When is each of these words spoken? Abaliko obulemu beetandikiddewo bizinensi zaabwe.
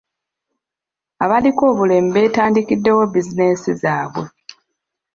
Abaliko 1.23 1.61
obulemu 1.71 2.09
beetandikiddewo 2.15 3.01
bizinensi 3.13 3.69
zaabwe. 3.81 4.25